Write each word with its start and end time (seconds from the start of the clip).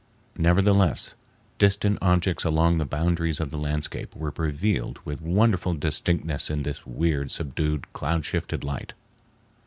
Nevertheless, 0.39 1.13
distant 1.59 1.99
objects 2.01 2.43
along 2.43 2.79
the 2.79 2.85
boundaries 2.87 3.39
of 3.39 3.51
the 3.51 3.59
landscape 3.59 4.15
were 4.15 4.33
revealed 4.35 4.97
with 5.05 5.21
wonderful 5.21 5.75
distinctness 5.75 6.49
in 6.49 6.63
this 6.63 6.87
weird, 6.87 7.29
subdued, 7.29 7.85
cloud 7.93 8.25
sifted 8.25 8.63
light. 8.63 8.95